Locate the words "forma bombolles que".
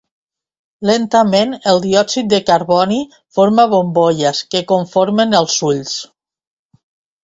3.39-4.67